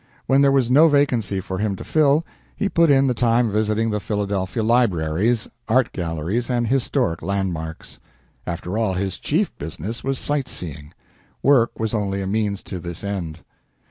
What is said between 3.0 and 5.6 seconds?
the time visiting the Philadelphia libraries,